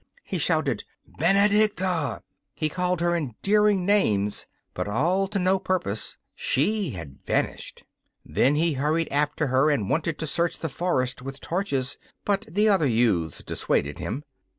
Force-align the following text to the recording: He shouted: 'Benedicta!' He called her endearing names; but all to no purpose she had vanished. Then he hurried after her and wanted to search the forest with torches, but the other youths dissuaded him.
He 0.23 0.39
shouted: 0.39 0.83
'Benedicta!' 1.05 2.23
He 2.55 2.69
called 2.69 3.01
her 3.01 3.15
endearing 3.15 3.85
names; 3.85 4.47
but 4.73 4.87
all 4.87 5.27
to 5.27 5.37
no 5.37 5.59
purpose 5.59 6.17
she 6.33 6.89
had 6.95 7.23
vanished. 7.23 7.83
Then 8.25 8.55
he 8.55 8.73
hurried 8.73 9.09
after 9.11 9.45
her 9.49 9.69
and 9.69 9.91
wanted 9.91 10.17
to 10.17 10.25
search 10.25 10.57
the 10.57 10.69
forest 10.69 11.21
with 11.21 11.39
torches, 11.39 11.99
but 12.25 12.47
the 12.49 12.67
other 12.67 12.87
youths 12.87 13.43
dissuaded 13.43 13.99
him. 13.99 14.23